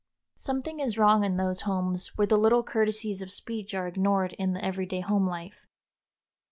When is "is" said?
0.79-0.97